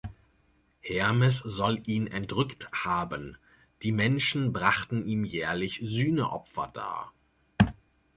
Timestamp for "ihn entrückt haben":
1.87-3.37